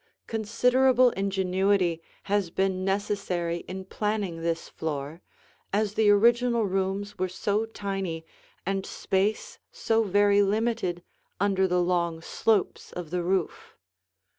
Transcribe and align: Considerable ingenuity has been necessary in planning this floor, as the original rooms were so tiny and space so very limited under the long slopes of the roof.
Considerable 0.25 1.11
ingenuity 1.11 2.01
has 2.23 2.49
been 2.49 2.83
necessary 2.83 3.57
in 3.67 3.85
planning 3.85 4.41
this 4.41 4.67
floor, 4.67 5.21
as 5.71 5.93
the 5.93 6.09
original 6.09 6.65
rooms 6.65 7.19
were 7.19 7.29
so 7.29 7.67
tiny 7.67 8.25
and 8.65 8.83
space 8.83 9.59
so 9.71 10.01
very 10.01 10.41
limited 10.41 11.03
under 11.39 11.67
the 11.67 11.83
long 11.83 12.19
slopes 12.19 12.91
of 12.93 13.11
the 13.11 13.21
roof. 13.21 13.77